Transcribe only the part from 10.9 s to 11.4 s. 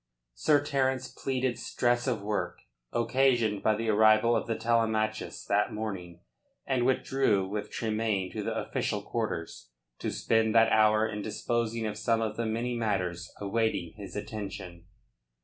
in